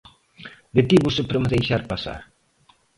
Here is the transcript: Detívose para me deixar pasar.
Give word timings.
Detívose 0.77 1.21
para 1.27 1.41
me 1.41 1.51
deixar 1.53 1.81
pasar. 1.91 2.19